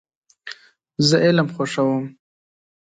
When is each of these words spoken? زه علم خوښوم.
زه 1.07 1.15
علم 1.25 1.47
خوښوم. 1.55 2.03